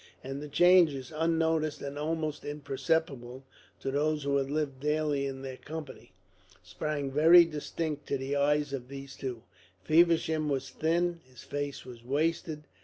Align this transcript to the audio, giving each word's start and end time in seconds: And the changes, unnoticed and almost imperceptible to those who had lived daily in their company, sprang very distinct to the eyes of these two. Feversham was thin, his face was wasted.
And 0.23 0.41
the 0.41 0.47
changes, 0.49 1.13
unnoticed 1.15 1.79
and 1.83 1.95
almost 1.95 2.43
imperceptible 2.43 3.43
to 3.81 3.91
those 3.91 4.23
who 4.23 4.37
had 4.37 4.49
lived 4.49 4.79
daily 4.79 5.27
in 5.27 5.43
their 5.43 5.57
company, 5.57 6.13
sprang 6.63 7.11
very 7.11 7.45
distinct 7.45 8.07
to 8.07 8.17
the 8.17 8.35
eyes 8.35 8.73
of 8.73 8.87
these 8.87 9.15
two. 9.15 9.43
Feversham 9.83 10.49
was 10.49 10.71
thin, 10.71 11.19
his 11.29 11.43
face 11.43 11.85
was 11.85 12.03
wasted. 12.03 12.63